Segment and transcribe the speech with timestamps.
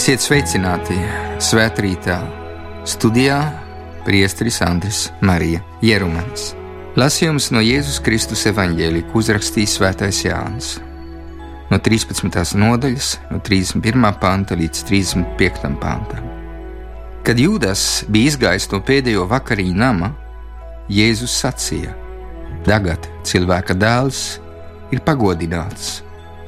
[0.00, 0.94] Esiet sveicināti
[1.44, 2.14] svētkrītā
[2.88, 3.34] studijā
[4.06, 6.54] Priesteris Andris Marija Jerumanis.
[6.96, 10.70] Lasījums no Jēzus Kristus evaņģēlī, ko uzrakstījis Svētais Jānis.
[11.68, 12.32] No 13.
[12.62, 14.08] nodaļas, no 31.
[14.24, 15.68] panta līdz 35.
[15.84, 16.32] pantam.
[17.20, 20.14] Kad Jūdas bija izgājis no pēdējo vakariņu nama,
[20.88, 21.92] Jēzus sacīja:
[22.64, 24.38] Tagad cilvēka dēls
[24.96, 25.98] ir pagodināts,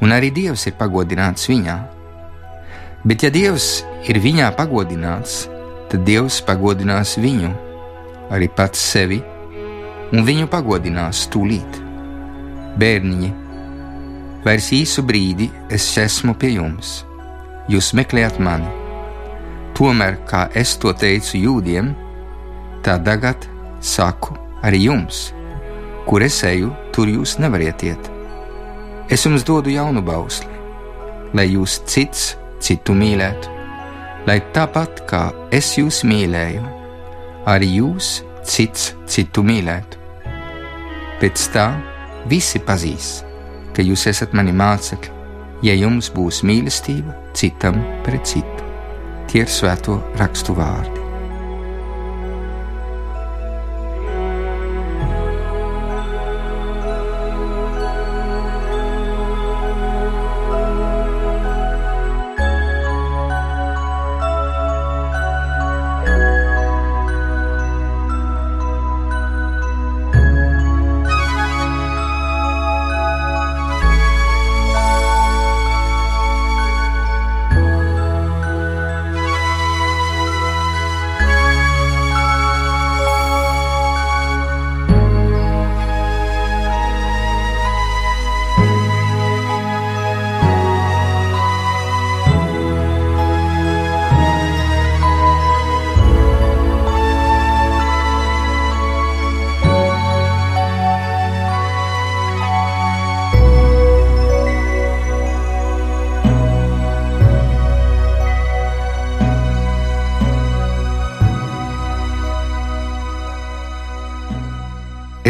[0.01, 1.83] un arī Dievs ir pagodināts viņā.
[3.05, 5.47] Bet, ja Dievs ir viņā pagodināts,
[5.91, 7.51] tad Dievs pagodinās viņu,
[8.33, 9.19] arī pats sevi,
[10.13, 11.81] un viņu pagodinās tūlīt.
[12.79, 13.33] Bērniņi,
[14.47, 17.03] vairs īsu brīdi es esmu pie jums,
[17.69, 18.79] jūs meklējat mani
[19.73, 21.95] Tomēr, kā es to teicu jūdiem,
[22.85, 23.47] tā tagad
[23.81, 25.31] saku arī jums,
[26.05, 28.11] kur es eju, tur jūs nevariet iet.
[29.09, 30.53] Es jums dodu jaunu bausli,
[31.33, 33.51] lai jūs cits citu mīlētu,
[34.29, 35.23] lai tāpat kā
[35.55, 36.63] es jūs mīlēju,
[37.51, 38.15] arī jūs
[38.47, 40.01] cits citu mīlētu.
[41.23, 41.69] Pēc tā
[42.31, 43.13] visi pazīs,
[43.75, 45.21] ka jūs esat mani mācekļi,
[45.67, 48.63] ja jums būs mīlestība citam pret citu
[49.33, 51.02] tie ir svēto rakstu vārdi.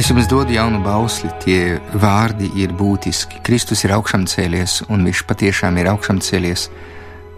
[0.02, 3.38] Es jums dodu jaunu bausli, tie vārdi ir būtiski.
[3.46, 6.64] Kristus ir augšām cēlies, un viņš patiešām ir augšām cēlies.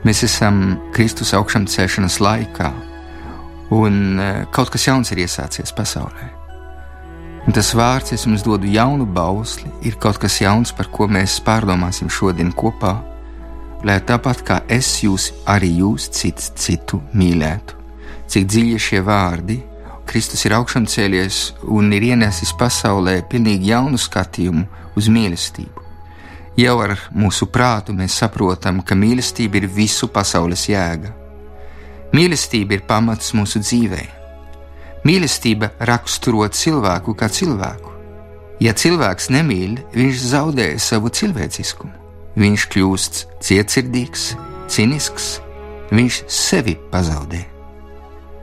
[0.09, 2.71] Mēs esam Kristus augšām celšanas laikā,
[3.77, 6.31] un e, kaut kas jauns ir iesācies pasaulē.
[7.45, 11.37] Un tas vārds, es jums dodu jaunu bausli, ir kaut kas jauns, par ko mēs
[11.45, 12.95] pārdomāsim šodien kopā,
[13.85, 17.77] lai tāpat kā es jūs, arī jūs cits citu mīlētu.
[18.25, 19.74] Cik dziļi šie vārdi ir
[20.09, 24.67] Kristus ir augšām cēlies un ir ienesis pasaulē pilnīgi jaunu skatījumu
[24.99, 25.83] uz mīlestību.
[26.61, 31.11] Jau ar mūsu prātu mēs saprotam, ka mīlestība ir visu pasaules jēga.
[32.15, 34.03] Mīlestība ir pamats mūsu dzīvē.
[35.05, 37.91] Mīlestība raksturo cilvēku kā cilvēku.
[38.63, 41.93] Ja cilvēks nemīl, viņš zaudē savu cilvēciskumu.
[42.39, 44.29] Viņš kļūst cietsirdīgs,
[44.71, 45.35] cinisks,
[45.95, 47.54] viņš sevi pazaudē.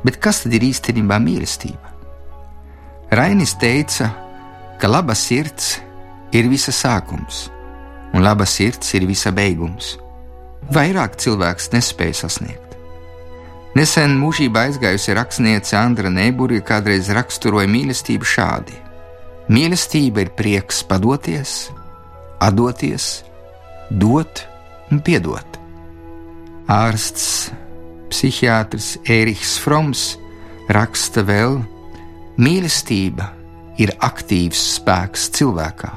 [0.05, 1.91] Bet kas tad ir īstenībā mīlestība?
[3.11, 4.09] Rainis teica,
[4.79, 5.75] ka laba sirds
[6.33, 7.49] ir visa sākums,
[8.15, 9.97] un laba sirds ir visa beigums.
[10.71, 12.77] Vairāk cilvēks nespēja sasniegt.
[13.75, 18.75] Nesen mūžībā aizgājusi rakstniece Andra Nebūri kādreiz raksturoja mīlestību šādi:
[19.51, 21.69] Mīlestība ir prieks padoties,
[22.39, 23.23] atdoties,
[23.89, 24.43] dot
[24.91, 25.59] un piedot.
[26.71, 27.51] Ārsts
[28.11, 30.03] psihiatrs Ēriks Froms
[30.71, 31.59] raksta vēl:
[32.41, 33.31] Mīlestība
[33.81, 35.91] ir aktīvs spēks cilvēkā.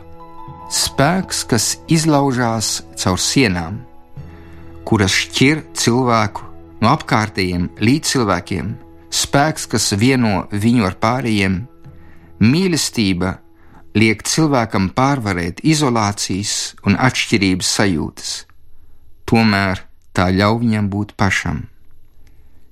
[0.74, 3.82] Spēks, kas izlaužās caur sienām,
[4.88, 6.46] kuras šķir cilvēku
[6.82, 8.72] no apkārtējiem līdzcilvēkiem,
[9.14, 11.60] spēks, kas vieno viņu ar pārējiem.
[12.44, 13.36] Mīlestība
[13.94, 18.32] liek cilvēkam pārvarēt izolācijas un atšķirības sajūtas,
[19.30, 21.62] tomēr tā ļauj viņam būt pašam.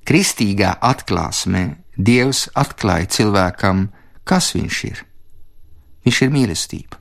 [0.09, 1.65] Kristīgā atklāsmē
[1.97, 3.87] Dievs atklāja cilvēkam,
[4.25, 5.05] kas viņš ir.
[6.07, 6.99] Viņš ir mīlestība.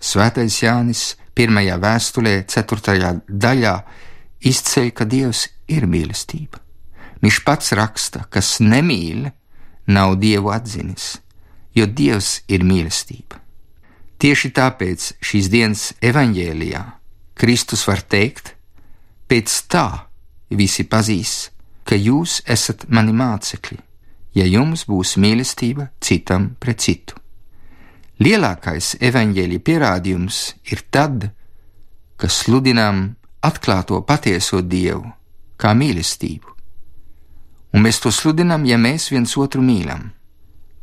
[0.00, 3.76] Svētais Jānis pirmajā vēstulē, ceturtajā daļā
[4.48, 6.62] izceļ, ka Dievs ir mīlestība.
[7.22, 9.30] Viņš pats raksta, kas nemīl,
[9.86, 11.16] nav Dievu atzinis,
[11.76, 13.40] jo Dievs ir mīlestība.
[14.16, 16.82] Tieši tāpēc šīs dienas evaņģēlijā
[17.36, 18.54] Kristus var teikt,
[19.28, 19.88] pēc tā
[20.56, 21.50] visi pazīs,
[21.86, 23.78] ka jūs esat mani mācekļi,
[24.36, 27.16] ja jums būs mīlestība citam pret citu.
[28.20, 30.40] Lielākais evaņģēlīja pierādījums
[30.72, 31.28] ir tad,
[32.16, 33.10] kad sludinām
[33.44, 35.04] atklāto patieso Dievu,
[35.60, 36.54] kā mīlestību.
[37.76, 40.08] Un mēs to sludinām, ja mēs viens otru mīlam.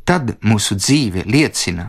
[0.06, 1.88] Tad mūsu dzīve liecina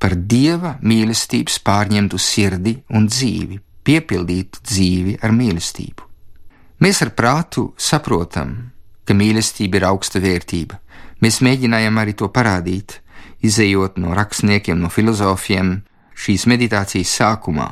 [0.00, 6.11] par dieva mīlestības pārņemtu sirdi un dzīvi, piepildītu dzīvi ar mīlestību.
[6.82, 8.72] Mēs ar prātu saprotam,
[9.06, 10.80] ka mīlestība ir augsta vērtība.
[11.22, 12.96] Mēs mēģinājām arī to parādīt,
[13.46, 15.76] izējot no rakstniekiem, no filozofiem
[16.18, 17.68] šīs meditācijas sākumā.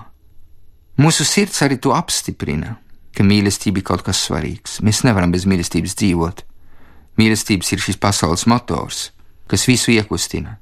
[1.02, 2.76] Mūsu sirds arī to apstiprina,
[3.16, 4.78] ka mīlestība ir kaut kas svarīgs.
[4.86, 6.44] Mēs nevaram bez mīlestības dzīvot.
[7.18, 9.08] Mīlestības ir šis pasaules motors,
[9.50, 10.58] kas visu iekustina.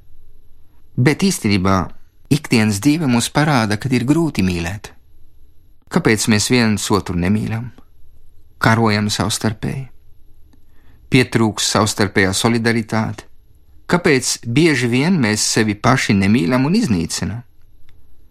[0.96, 1.82] Bet īstenībā
[2.32, 4.94] ikdienas dzīve mums parāda, ka ir grūti mīlēt.
[5.92, 7.68] Kāpēc mēs viens otru nemīlam?
[8.58, 9.84] Karojam savstarpēji,
[11.12, 13.28] pietrūks savstarpējā solidaritāte.
[13.88, 17.44] Kāpēc bieži vien mēs sevi paši nemīlam un iznīcinam?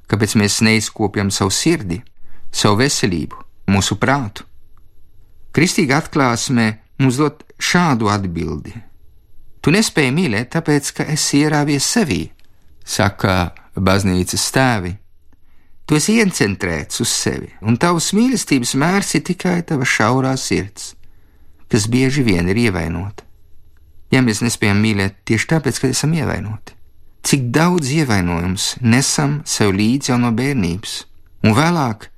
[0.07, 2.01] Kāpēc mēs neizkopjam savu sirdi,
[2.51, 3.39] savu veselību,
[3.71, 4.45] mūsu prātu?
[5.55, 6.67] Kristīga atklāsme
[6.99, 8.75] mums dod šādu atbildi:
[9.63, 12.21] Tu nespēji mīlēt, tāpēc, ka esi ierāvies sevī,
[12.85, 14.93] saka baznīcas tēvi.
[15.87, 20.91] Tu esi iecentrēts uz sevi, un tavs mīlestības mērs ir tikai tava šaurā sirds,
[21.71, 23.23] kas bieži vien ir ievainota.
[24.11, 26.75] Ja mēs nespējam mīlēt tieši tāpēc, ka esam ievainoti,
[27.27, 30.97] cik daudz ievainojums nesam sev līdzi jau no bērnības,
[31.47, 32.09] un vēlāk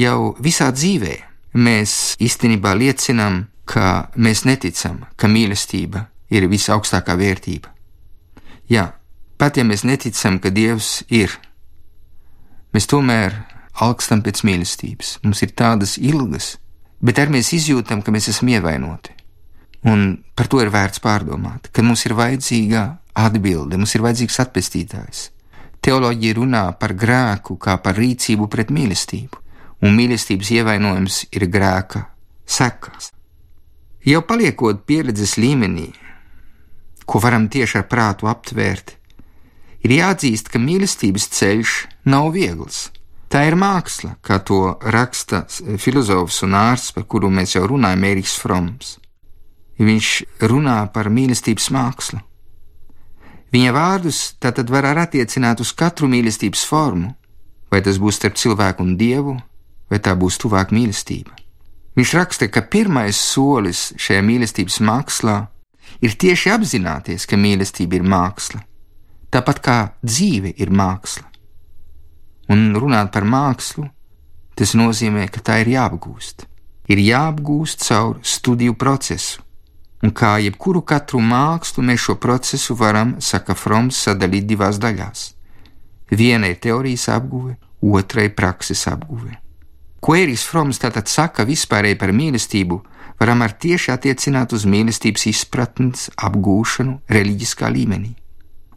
[0.00, 1.14] jau visā dzīvē
[1.56, 7.72] mēs īstenībā liecinām, ka mēs neticam, ka mīlestība ir visaugstākā vērtība.
[8.72, 8.92] Jā,
[9.38, 11.32] pat ja mēs neticam, ka Dievs ir,
[12.76, 13.34] mēs tomēr
[13.80, 15.16] augstam pēc mīlestības.
[15.24, 16.56] Mums ir tādas ilgas,
[17.00, 19.14] bet arī mēs izjūtam, ka mēs esam ievainoti.
[19.86, 22.84] Un par to ir vērts pārdomāt, ka mums ir vajadzīga
[23.16, 25.30] atbilde, mums ir vajadzīgs atpestītājs.
[25.84, 29.38] Teoloģija runā par grēku kā par rīcību pret mīlestību,
[29.86, 32.02] un mīlestības ievainojums ir grēka
[32.42, 33.12] sekas.
[34.06, 35.88] Jau paliekot pieredzes līmenī,
[37.06, 38.95] ko varam tieši ar prātu aptvērt,
[39.86, 41.74] ir jāatzīst, ka mīlestības ceļš
[42.10, 42.88] nav viegls.
[43.30, 45.44] Tā ir māksla, kā to raksta
[45.82, 48.96] filozofs un ārsts, par kuru mēs jau runājam, Eriks Froms.
[49.82, 50.10] Viņš
[50.46, 52.22] runā par mīlestības mākslu.
[53.52, 57.12] Viņa vārdus tātad var attiecināt uz katru mīlestības formu,
[57.70, 59.36] vai tas būs starp cilvēku un dievu,
[59.90, 61.34] vai tā būs tuvāk mīlestība.
[61.96, 65.36] Viņš raksta, ka pirmais solis šajā mīlestības mākslā
[66.04, 68.60] ir tieši apzināties, ka mīlestība ir māksla,
[69.30, 71.26] tāpat kā dzīve ir māksla.
[72.52, 73.88] Un runāt par mākslu,
[74.54, 76.46] tas nozīmē, ka tā ir jāapgūst.
[76.86, 79.42] Ir jāapgūst caur studiju procesu,
[80.02, 85.32] un kā jebkuru katru mākslu, mēs šo procesu varam, saka Froms, sadalīt divās daļās.
[86.14, 89.34] Viena ir teorijas apguve, otra ir prakses apguve.
[89.98, 92.78] Ko Ērijs Froms tātad saka vispārēji par mīlestību,
[93.18, 98.14] varam ar tieši attiecināt uz mīlestības izpratnes apgūšanu reliģiskā līmenī.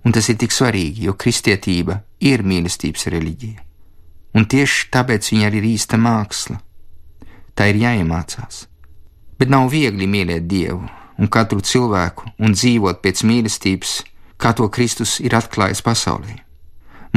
[0.07, 3.65] Un tas ir tik svarīgi, jo kristietība ir mīlestības reliģija.
[4.37, 6.59] Un tieši tāpēc viņa arī ir īsta māksla.
[7.57, 8.67] Tā ir jāiemācās.
[9.39, 10.85] Bet nav viegli mīlēt Dievu
[11.19, 13.95] un katru cilvēku un dzīvot pēc mīlestības,
[14.39, 16.37] kā to Kristus ir atklājis pasaulē.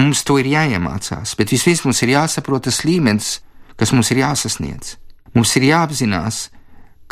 [0.00, 3.36] Mums to ir jāiemācās, bet vispirms mums ir jāsaprot tas līmenis,
[3.76, 4.96] kas mums ir jāsasniedz.
[5.36, 6.48] Mums ir jāapzinās,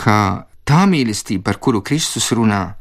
[0.00, 2.74] ka tā mīlestība, par kuru Kristus runā,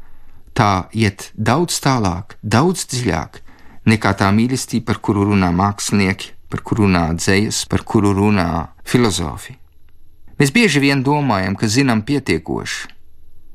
[0.54, 3.40] tā iet daudz tālāk, daudz dziļāk
[3.90, 8.48] nekā tā mīlestība, par kuru runā mākslinieki, par kuru runā dzējas, par kuru runā
[8.84, 9.56] filozofi.
[10.40, 12.88] Mēs bieži vien domājam, ka zinām pietiekoši,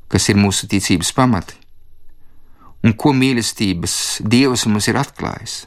[0.08, 1.56] kas ir mūsu ticības pamati,
[2.86, 5.64] un ko mīlestības Dievs mums ir atklājis.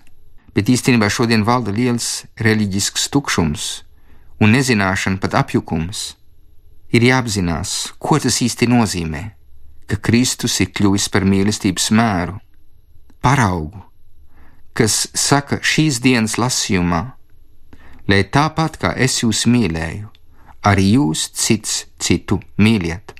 [0.56, 3.66] Bet īstenībā šodien valda liels reliģisks tukšums,
[4.42, 6.16] un nezināšana, pat apjukums,
[6.96, 9.24] ir jāapzinās, ko tas īsti nozīmē,
[9.90, 12.38] ka Kristus ir kļuvis par mīlestības mēru,
[13.26, 13.82] paraugu,
[14.78, 17.02] kas saka šīs dienas lasījumā,
[18.10, 20.08] lai tāpat kā es jūs mīlēju,
[20.70, 23.16] arī jūs cits citu mīliet.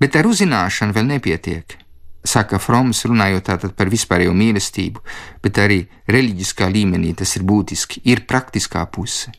[0.00, 1.76] Bet ar uzzināšanu vēl nepietiek.
[2.24, 5.00] Saka Froms, runājot tātad par vispārējo mīlestību,
[5.44, 5.78] bet arī
[6.08, 9.32] reliģiskā līmenī tas ir būtiski, ir praktiskā puse.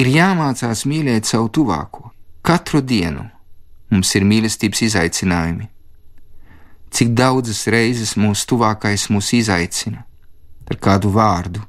[0.00, 2.08] Ir jāmācās mīlēt savu tuvāko.
[2.40, 3.26] Katru dienu
[3.90, 5.68] mums ir mīlestības izaicinājumi.
[6.90, 10.04] Cik daudzas reizes mūsu tuvākais mūs izaicina
[10.70, 11.62] ar kādu vārdu,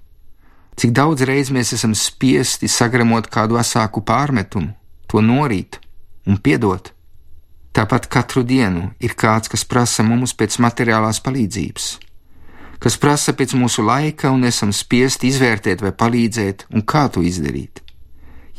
[0.78, 4.74] cik daudz reizes mēs esam spiesti sagramot kādu asāku pārmetumu,
[5.10, 5.80] to norīt
[6.26, 6.94] un piedot.
[7.72, 11.86] Tāpat katru dienu ir kāds, kas prasa mums pēc materiālās palīdzības,
[12.84, 17.82] kas prasa pēc mūsu laika, un esam spiesti izvērtēt vai palīdzēt, un kā to izdarīt.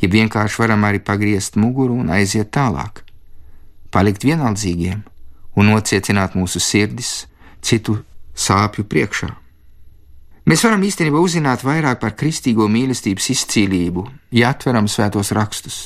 [0.03, 3.03] ja vienkārši varam arī pagriezt muguru un aiziet tālāk,
[3.93, 5.03] palikt vienaldzīgiem
[5.55, 7.23] un nocietināt mūsu sirdis
[7.63, 7.99] citu
[8.33, 9.29] sāpju priekšā.
[10.49, 14.03] Mēs varam īstenībā uzzināt vairāk par kristīgo mīlestības izcīlību,
[14.35, 15.77] ja atveram svētos rakstus.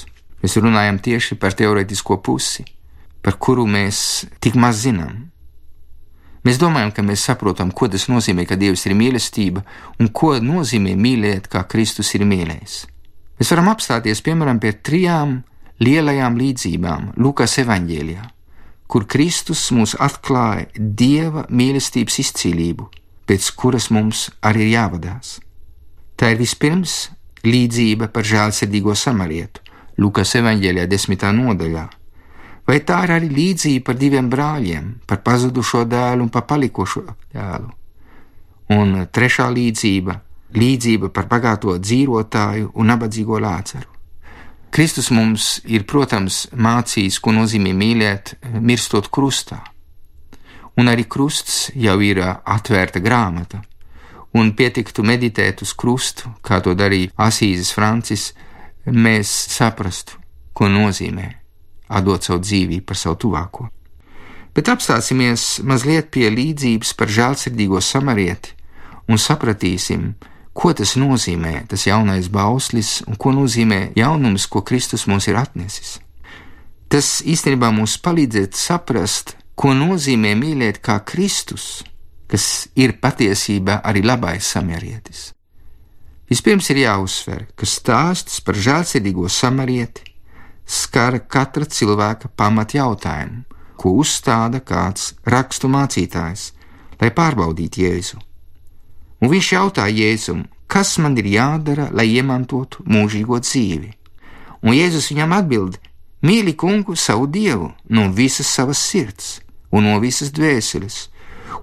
[0.41, 2.65] Mēs runājam tieši par teorētisko pusi,
[3.21, 3.99] par kuru mēs
[4.41, 5.27] tik maz zinām.
[6.47, 9.65] Mēs domājam, ka mēs saprotam, ko tas nozīmē, ka Dievs ir mīlestība
[9.99, 12.85] un ko nozīmē mīlēt, kā Kristus ir mīlējis.
[13.37, 15.41] Mēs varam apstāties piemēram pie trijām
[15.83, 18.23] lielajām līdzībām Lukas evanģēlijā,
[18.87, 22.87] kur Kristus mums atklāja Dieva mīlestības izcīlību,
[23.27, 25.37] pēc kuras mums arī ir jāvadās.
[26.17, 27.09] Tā ir vispirms
[27.45, 29.61] līdzība par žēlsirdīgo samarietu,
[29.97, 31.87] Lukas evanģēlijā desmitā nodaļā,
[32.67, 37.03] vai tā ir arī līdzība par diviem brāļiem, par pazudušo dēlu un par palikušo
[37.33, 37.69] dēlu.
[38.77, 40.17] Un trešā līdzība-
[40.61, 43.96] līdzība par bagāto dzīvotāju un nabadzīgo lācaru.
[44.71, 49.61] Kristus mums ir, protams, mācījis, ko nozīmē mīlēt, mirstot krustā.
[50.77, 53.63] Un arī krusts jau ir atvērta grāmata,
[54.37, 58.29] un pietiktu meditēt uz krustu, kā to darīja Asīzes Francis,
[58.85, 60.19] mēs saprastu,
[60.53, 61.31] ko nozīmē
[61.87, 63.67] atdot savu dzīvību par savu tuvāko.
[64.53, 68.55] Bet apstāsimies mazliet pie līdzības par žēlsirdīgo samarieti
[69.07, 70.09] un sapratīsim,
[70.57, 75.99] ko tas nozīmē, tas jaunais bauslis un ko nozīmē jaunums, ko Kristus mums ir atnesis.
[76.89, 81.83] Tas īstenībā mums palīdzēt saprast, ko nozīmē mīlēt kā Kristus,
[82.31, 85.31] kas ir patiesībā arī labais samarietis.
[86.27, 90.03] Vispirms ir jāuzsver, ka stāsts par žēlsirdīgo samarieti
[90.67, 93.45] skara katra cilvēka pamat jautājumu,
[93.79, 96.51] ko uzstāda kāds rakstu mācītājs,
[96.99, 98.19] lai pārbaudītu Jēzu.
[99.21, 103.91] Un viņš jautā Jēzum, kas man ir jādara, lai iemantotu mūžīgo dzīvi?
[104.61, 105.77] Un Jēzus viņam atbild:
[106.21, 109.39] Mīli kungu savu dievu no visas savas sirds
[109.71, 111.07] un no visas dvēseles,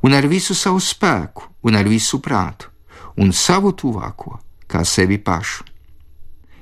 [0.02, 2.68] un ar visu savu spēku un ar visu prātu,
[3.16, 5.64] un savu tuvāko kā sevi pašu.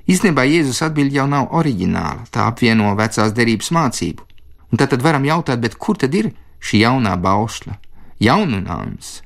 [0.09, 4.25] Īstenībā Jēzus atbild jau nav oriģināla, tā apvieno vecās derības mācību.
[4.73, 7.77] Un tad, tad varam jautāt, kur tad ir šī jaunā baušļa,
[8.21, 9.21] jaunums?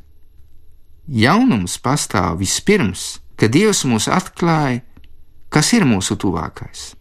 [1.07, 4.83] Jaunums pastāv vispirms, kad Dievs mūs atklāja,
[5.53, 6.95] kas ir mūsu tuvākais.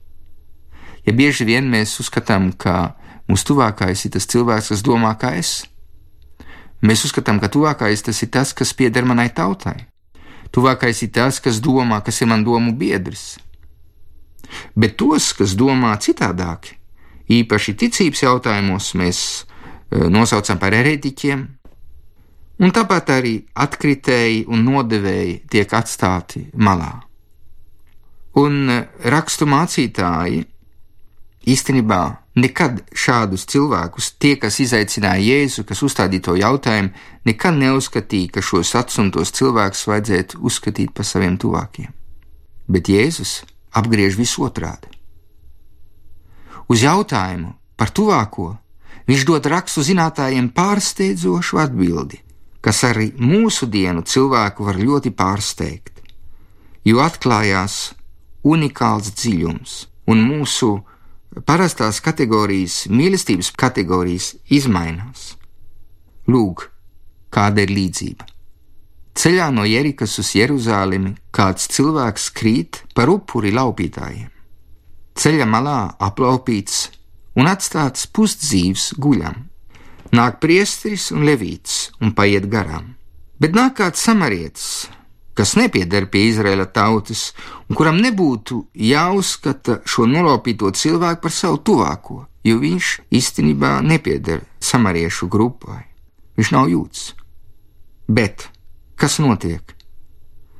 [1.05, 2.95] Ja bieži vien mēs uzskatām, ka
[3.29, 5.65] mūsu tuvākais ir tas cilvēks, kas domā kā es,
[6.85, 9.87] mēs uzskatām, ka tuvākais tas ir tas, kas pieder manai tautai.
[10.53, 13.35] Tuvākais ir tas, kas domā, kas ir man domu biedrs
[14.75, 16.73] bet tos, kas domā citādāk,
[17.31, 21.45] īpaši ticības jautājumos, mēs e, nosaucam par erētiķiem,
[22.59, 26.93] un tāpat arī atkritēji un nodevēji tiek atstāti malā.
[28.39, 28.77] Un e,
[29.11, 30.43] rakstu mācītāji
[31.47, 32.01] īstenībā
[32.35, 36.91] nekad šādus cilvēkus, tie, kas izaicināja Jēzu, kas uzstādīja to jautājumu,
[37.27, 41.93] nekad neuzskatīja, ka šos atsumtos cilvēkus vajadzētu uzskatīt par saviem tuvākiem.
[42.67, 43.43] Bet Jēzus
[43.75, 44.91] apgriež visu otrādi.
[46.67, 48.55] Uz jautājumu par tuvāko
[49.07, 52.24] viņš dod rakstu zinātājiem pārsteidzošu atbildi,
[52.65, 56.01] kas arī mūsu dienu cilvēku var ļoti pārsteigt,
[56.85, 57.93] jo atklājās
[58.45, 59.75] unikāls dziļums
[60.09, 60.71] un mūsu
[61.45, 65.35] parastās kategorijas, mīlestības kategorijas izmainās.
[66.25, 66.69] Lūk,
[67.29, 68.25] kāda ir līdzība.
[69.15, 74.31] Ceļā no Jerikas uz Jeruzalemi kāds cilvēks krīt par upuri laupītājiem.
[75.15, 76.89] Ceļa malā aplaupīts
[77.39, 79.45] un atstāts pusdzīvs guļam.
[80.13, 82.93] Nāk priesteris un levīts un paiet garām.
[83.41, 84.87] Bet nāk kāds samarietis,
[85.35, 87.31] kas nepieder pie Izraēla tautas
[87.69, 95.27] un kuram nebūtu jāuzskata šo nolaupīto cilvēku par savu tuvāko, jo viņš īstenībā nepieder samariešu
[95.27, 95.83] grupai.
[96.37, 97.13] Viņš nav jūts.
[98.07, 98.49] Bet
[98.95, 99.75] Kas notiek?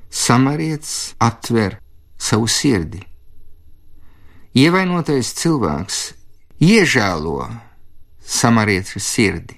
[0.09, 1.77] Samarietis atver
[2.19, 2.99] savu sirdi.
[4.55, 5.99] Ievainotais cilvēks
[6.63, 7.47] iežēlo
[8.25, 9.57] samarieša sirdi.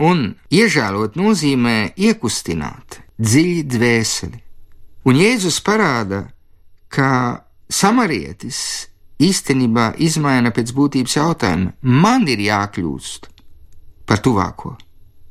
[0.00, 4.38] Un iežēlot nozīmē iekustināt dziļi dvēseli.
[5.04, 6.24] Un Jēzus parāda,
[6.88, 8.88] ka samarietis
[9.22, 13.28] īstenībā izmaina pēc būtības jautājumu: man ir jākļūst
[14.06, 14.76] par tuvāko.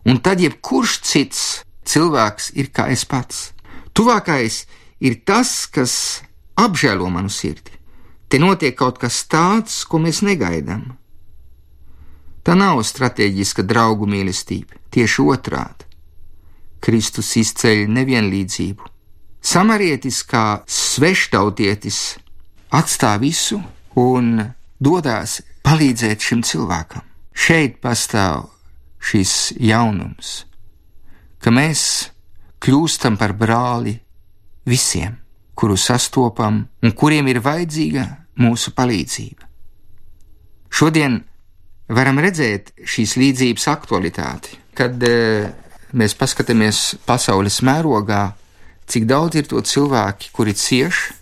[0.06, 1.42] Un tad jebkurš cits
[1.86, 3.52] cilvēks ir kā es pats.
[3.94, 4.66] Tuvākais
[5.04, 6.22] ir tas, kas
[6.58, 7.74] apžēlo manu sirdi.
[8.32, 10.94] Te notiek kaut kas tāds, ko mēs negaidām.
[12.42, 15.86] Tā nav strateģiska draugu mīlestība, tieši otrādi.
[16.82, 18.88] Kristus izceļ nevienlīdzību.
[19.42, 22.00] Samarietis kā sveštautietis
[22.74, 23.60] atstāj visu
[24.02, 24.34] un
[24.82, 27.06] dodas palīdzēt šim cilvēkam.
[27.32, 28.50] Šeit pastāv
[29.02, 30.46] šis jaunums,
[31.42, 31.84] ka mēs
[32.62, 33.96] kļūstam par brāli
[34.66, 35.16] visiem,
[35.58, 38.06] kuru sastopam un kuriem ir vajadzīga
[38.42, 39.48] mūsu palīdzība.
[40.72, 41.22] Šodien
[41.92, 45.16] varam redzēt šīs līdzības aktualitāti, kad e,
[45.98, 48.30] mēs paskatāmies pasaules mērogā,
[48.92, 51.22] cik daudz ir to cilvēki, kuri cieši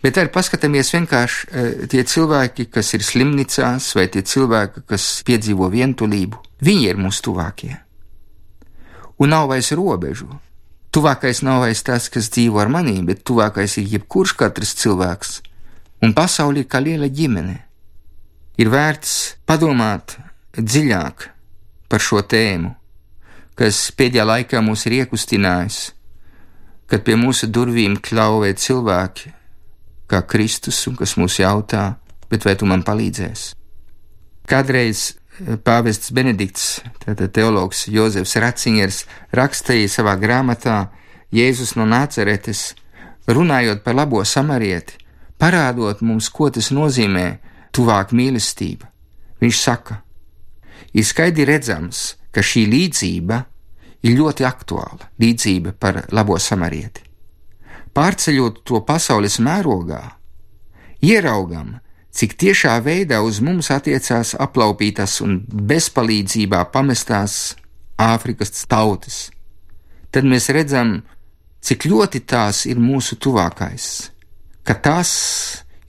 [0.00, 5.68] Bet arī paskatāmies vienkārši eh, tie cilvēki, kas ir slimnīcās, vai tie cilvēki, kas piedzīvo
[5.72, 6.40] vientulību.
[6.64, 7.74] Viņi ir mūsu tuvākie.
[9.20, 10.30] Un nav vairs robežu.
[10.90, 15.36] Tuvākais nav vairs tas, kas dzīvo ar maniem, bet tuvākais ir jebkurš katrs cilvēks.
[16.00, 17.58] Un pasaule ir kā liela ģimene.
[18.60, 20.18] Ir vērts padomāt
[20.52, 21.22] dziļāk
[21.88, 22.74] par šo tēmu,
[23.56, 25.78] kas pēdējā laikā mūs ir iekustinājis,
[26.90, 29.32] kad pie mūsu durvīm klauvē cilvēki
[30.10, 31.94] kā Kristus, un kas mūs jautā,
[32.28, 33.56] bet vai tu man palīdzēsi?
[34.50, 40.90] Kādreiz eh, pāvests Benedikts, tātad teologs Jozefs Ratzingers, rakstīja savā grāmatā
[41.32, 42.74] Jēzus no Nāceretes,
[43.30, 44.98] runājot par labo samarieti,
[45.40, 47.38] parādot mums, ko tas nozīmē
[47.74, 48.88] tuvāk mīlestība.
[49.40, 50.00] Viņš saka,
[50.92, 53.44] ir skaidri redzams, ka šī līdzība
[54.06, 57.10] ir ļoti aktuāla līdzība par labo samarieti
[57.96, 60.00] pārceļot to pasaules mērogā,
[61.02, 61.78] ieraugam,
[62.14, 67.56] cik tiešā veidā uz mums attiecās aplaupītas un bezpalīdzībā pamestās
[68.00, 69.26] Āfrikas tautas,
[70.08, 71.02] tad mēs redzam,
[71.60, 73.84] cik ļoti tās ir mūsu tuvākais,
[74.64, 75.10] ka tas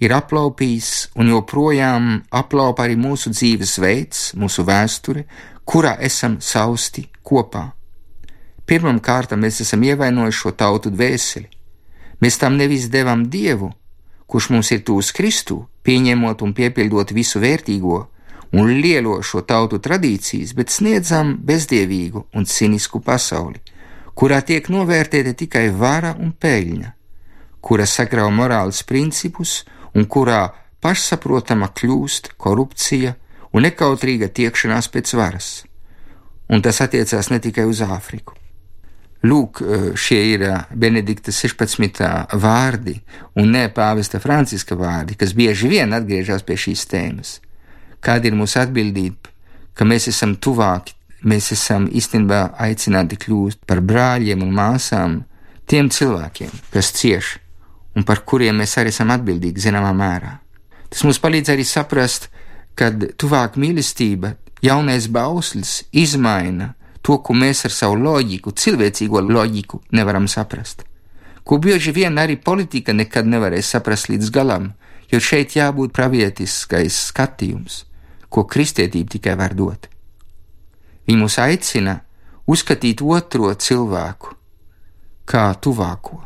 [0.02, 5.26] ir aplaupījis un joprojām aplaupa arī mūsu dzīves veids, mūsu vēsture,
[5.66, 7.70] kurā esam sausti kopā.
[8.66, 11.50] Pirmam kārtam mēs esam ievainojuši šo tautu dvēseli
[12.22, 13.72] Mēs tam nevis devam Dievu,
[14.30, 17.98] kurš mums ir tūs Kristu, pieņemot un piepildot visu vērtīgo
[18.54, 23.58] un lielo šo tautu tradīcijas, bet sniedzam bezdievīgu un cinisku pasauli,
[24.14, 26.92] kurā tiek novērtēta tikai vara un peļņa,
[27.62, 29.64] kura sagrauj morāles principus
[29.96, 30.42] un kurā
[30.82, 33.16] pašsaprotama kļūst korupcija
[33.54, 35.50] un nekautrīga tiekšanās pēc varas.
[36.52, 38.36] Un tas attiecās ne tikai uz Āfriku.
[39.24, 42.28] Lūk, eh, šie ir eh, Benedikta 16.
[42.42, 42.96] vārdi
[43.38, 47.40] un ne pāvesta Franciska vārdi, kas bieži vien atgriežas pie šīs tēmas.
[48.02, 49.30] Kāda ir mūsu atbildība,
[49.78, 55.22] ka mēs esam tuvāki, mēs esam īstenībā aicināti kļūt par brāļiem un māsām
[55.70, 57.36] tiem cilvēkiem, kas cieš
[57.96, 60.38] un par kuriem mēs arī esam atbildīgi zināmā mērā.
[60.92, 62.30] Tas mums palīdz arī saprast,
[62.76, 70.28] ka tuvāk mīlestība, jaunais bauslis izmaina to, ko mēs ar savu loģiku, cilvēcīgo loģiku nevaram
[70.32, 70.86] saprast.
[71.44, 74.72] Ko bieži vien arī politika nekad nevarēs saprast līdz galam,
[75.12, 77.86] jo šeit jābūt pravietiskais skatījums,
[78.30, 79.90] ko kristietība tikai var dot.
[81.10, 81.98] Viņa mūs aicina
[82.48, 84.36] uzskatīt otro cilvēku
[85.28, 86.22] kā tuvāko,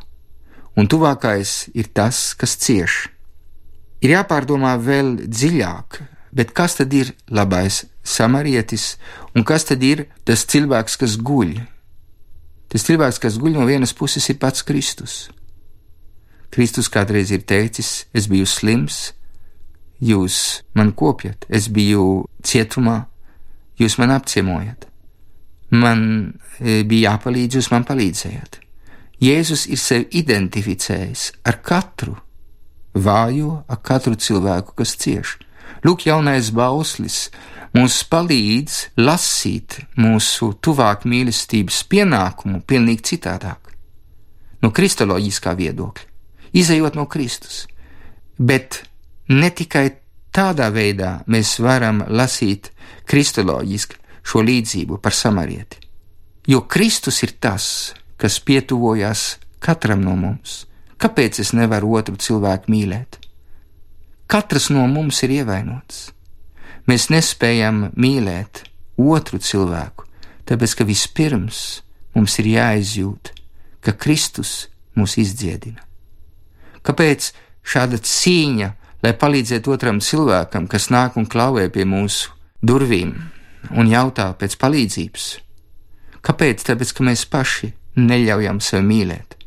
[0.75, 3.05] un tuvākais ir tas, kas cieš.
[4.03, 6.01] Ir jāpārdomā vēl dziļāk,
[6.35, 8.95] bet kas tad ir labais samarietis,
[9.35, 11.55] un kas tad ir tas cilvēks, kas guļ?
[12.69, 15.29] Tas cilvēks, kas guļ no vienas puses, ir pats Kristus.
[16.51, 19.13] Kristus kādreiz ir teicis: Es biju slims,
[19.99, 23.05] jūs man kopjat, es biju cietumā,
[23.79, 24.85] jūs man apciemojat.
[25.75, 26.03] Man
[26.59, 28.64] e, bija jāpalīdz, jūs man palīdzējat.
[29.23, 32.17] Jēzus ir sevi identificējis ar katru
[32.95, 35.37] vājo, ar katru cilvēku, kas cieš.
[35.85, 37.29] Lūk, jaunais bauslis,
[37.75, 43.71] mums palīdz lasīt mūsu tuvāk mīlestības pienākumu pilnīgi citādāk,
[44.63, 46.07] no kristoloģiskā viedokļa,
[46.55, 47.65] izējot no Kristus.
[48.35, 48.83] Bet
[49.31, 49.87] ne tikai
[50.35, 52.73] tādā veidā mēs varam lasīt
[53.07, 55.79] kristoloģiski šo līdzību par samarieti,
[56.51, 58.04] jo Kristus ir tas, kas
[58.41, 60.63] pietuvojās katram no mums.
[61.01, 63.19] Kāpēc es nevaru otru cilvēku mīlēt?
[64.31, 66.09] Katrs no mums ir ievainots.
[66.89, 68.63] Mēs nespējam mīlēt
[69.01, 70.05] otru cilvēku,
[70.49, 71.61] tāpēc ka vispirms
[72.15, 73.31] mums ir jāizjūt,
[73.85, 75.81] ka Kristus mūs izdziedina.
[76.85, 77.31] Kāpēc
[77.65, 78.69] šāda cīņa,
[79.03, 82.31] lai palīdzētu otram cilvēkam, kas nāk un klauvē pie mūsu
[82.65, 83.15] durvīm
[83.75, 85.25] un jautā pēc palīdzības?
[86.25, 86.63] Kāpēc?
[86.65, 89.37] Tāpēc, ka mēs paši neļaujam sev mīlēt,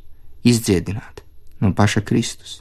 [0.44, 1.22] izdziedināt
[1.60, 2.58] no paša Kristus.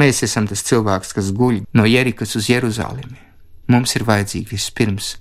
[0.00, 3.30] Mēs esam tas cilvēks, kas guļ no Jerikas uz Jeruzalemi
[3.70, 5.14] mums ir vajadzīgi vispirms,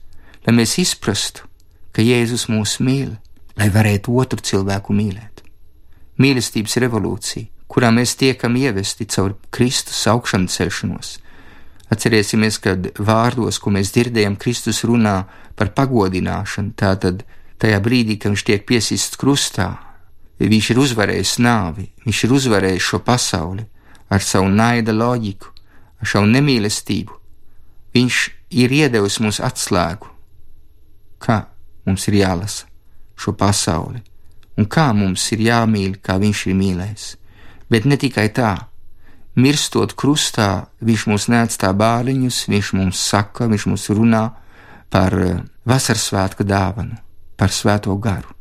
[0.46, 1.46] lai mēs izprastu,
[1.94, 3.14] ka Jēzus mūs mīl,
[3.60, 5.44] lai varētu otru cilvēku mīlēt.
[6.20, 11.18] Mīlestības revolūcija, kurā mēs tiekam ievesti caur Kristus augšām celšanos.
[11.90, 15.24] Atcerēsimies, kad vārdos, ko mēs dzirdējam, Kristus runā
[15.58, 17.24] par pagodināšanu, tātad
[17.60, 19.70] tajā brīdī, kad viņš tiek piesists krustā,
[20.40, 23.66] viņš ir uzvarējis nāvi, viņš ir uzvarējis šo pasauli
[24.10, 25.52] ar savu naida loģiku,
[26.00, 27.18] ar savu nemīlestību.
[27.94, 28.18] Viņš
[28.62, 30.08] ir iedevis mums atslēgu,
[31.20, 31.44] kā
[31.86, 32.68] mums ir jālasa
[33.20, 34.00] šo pasauli,
[34.58, 37.08] un kā mums ir jāmīl, kā viņš ir mīlējis.
[37.70, 38.54] Bet ne tikai tā,
[39.40, 44.24] mirstot krustā, viņš mums neatstāja bāriņus, viņš mums saka, viņš mums runā
[44.90, 46.98] par eh, vasarsvētku dāvanu,
[47.40, 48.36] par svēto garu.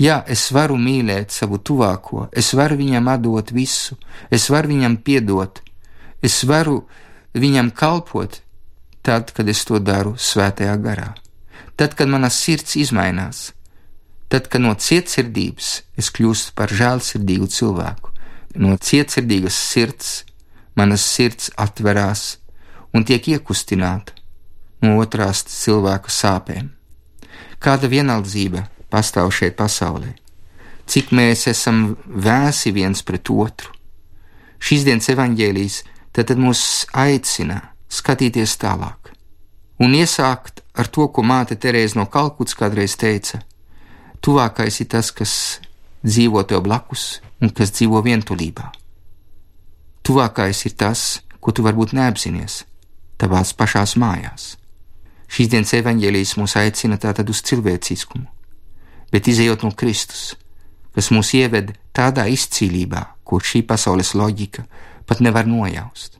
[0.00, 3.98] Jā, es varu mīlēt savu tuvāko, es varu viņam atdot visu,
[4.32, 5.60] es varu viņam piedot,
[6.24, 6.80] es varu
[7.36, 8.40] viņam kalpot,
[9.04, 11.10] tad, kad es to daru svētajā garā,
[11.76, 13.50] tad, kad manas sirds izmainās,
[14.32, 18.10] tad, kad no cietsirdības es kļūstu par žēlsirdīgu cilvēku
[18.54, 20.10] no cietsirdīgas sirds
[20.78, 22.38] manas sirds atverās
[22.94, 24.16] un tiek iekustināta
[24.82, 26.70] no otrās cilvēka sāpēm.
[27.60, 30.14] Kāda vienaldzība pastāv šeit pasaulē,
[30.88, 33.74] cik mēs esam vēsi viens pret otru.
[34.60, 35.82] Šīs dienas evaņģēlijas
[36.16, 39.00] tad mūs aicina skatīties tālāk
[39.80, 43.40] un iesākt ar to, ko māte Terēza no Kalkutas kādreiz teica:
[44.20, 45.32] Tuvākais ir tas, kas
[46.04, 48.68] dzīvo tev blakus, un kas dzīvo vientulībā.
[50.04, 52.64] Tuvākais ir tas, ko tu varbūt neapzinies,
[53.16, 54.56] tavās pašās mājās.
[55.30, 58.26] Šīs dienas evaņģēlijas mūs aicina tātad uz cilvēciskumu,
[59.12, 60.34] bet izējot no Kristus,
[60.94, 64.66] kas mūs ieved tādā izcīlībā, kur šī pasaules loģika
[65.06, 66.18] pat nevar nojaust.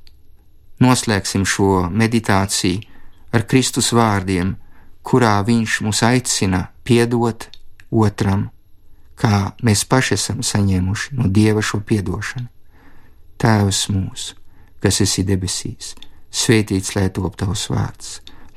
[0.80, 2.86] Noslēgsim šo meditāciju
[3.34, 4.54] ar Kristus vārdiem,
[5.02, 7.50] kurā Viņš mūs aicina piedot
[7.90, 8.48] otram
[9.20, 12.48] kā mēs paši esam saņēmuši no Dieva šo piedošanu.
[13.40, 14.36] Tēvs mūsu,
[14.80, 15.94] kas esi debesīs,
[16.32, 18.18] svētīts lai top tavs vārds,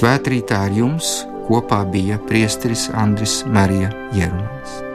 [0.00, 1.10] Svētrītā ar jums
[1.44, 4.89] kopā bija priesteris Andris Marija Jerumans.